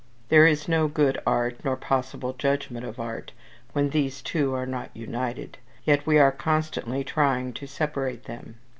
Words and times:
There 0.29 0.47
is 0.47 0.67
no 0.67 0.87
good 0.87 1.21
art, 1.27 1.59
nor 1.63 1.77
possible 1.77 2.33
judgment 2.33 2.83
of 2.87 2.99
art, 2.99 3.33
when 3.73 3.91
these 3.91 4.23
two 4.23 4.51
are 4.55 4.65
not 4.65 4.89
united; 4.97 5.59
yet 5.83 6.07
we 6.07 6.17
are 6.17 6.31
constantly 6.31 7.03
trying 7.03 7.53
to 7.53 7.67
separate 7.67 8.23
them. 8.23 8.55